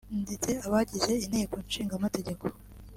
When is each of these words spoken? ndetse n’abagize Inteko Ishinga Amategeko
ndetse 0.23 0.49
n’abagize 0.57 1.11
Inteko 1.27 1.55
Ishinga 1.67 1.93
Amategeko 1.99 2.45